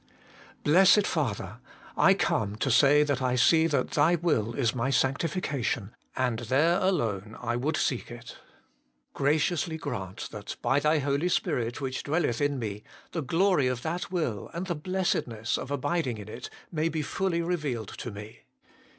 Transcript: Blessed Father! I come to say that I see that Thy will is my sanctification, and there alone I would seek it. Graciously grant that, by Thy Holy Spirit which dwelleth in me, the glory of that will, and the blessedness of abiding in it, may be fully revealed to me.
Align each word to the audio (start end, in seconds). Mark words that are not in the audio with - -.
Blessed 0.63 1.05
Father! 1.05 1.59
I 1.95 2.15
come 2.15 2.55
to 2.55 2.71
say 2.71 3.03
that 3.03 3.21
I 3.21 3.35
see 3.35 3.67
that 3.67 3.91
Thy 3.91 4.15
will 4.15 4.55
is 4.55 4.73
my 4.73 4.89
sanctification, 4.89 5.93
and 6.15 6.39
there 6.39 6.79
alone 6.79 7.37
I 7.39 7.55
would 7.55 7.77
seek 7.77 8.09
it. 8.09 8.35
Graciously 9.13 9.77
grant 9.77 10.29
that, 10.31 10.55
by 10.63 10.79
Thy 10.79 10.97
Holy 10.97 11.29
Spirit 11.29 11.81
which 11.81 12.01
dwelleth 12.01 12.41
in 12.41 12.57
me, 12.57 12.81
the 13.11 13.21
glory 13.21 13.67
of 13.67 13.83
that 13.83 14.11
will, 14.11 14.49
and 14.55 14.65
the 14.65 14.73
blessedness 14.73 15.55
of 15.55 15.69
abiding 15.69 16.17
in 16.17 16.27
it, 16.27 16.49
may 16.71 16.89
be 16.89 17.03
fully 17.03 17.43
revealed 17.43 17.89
to 17.99 18.09
me. 18.09 18.45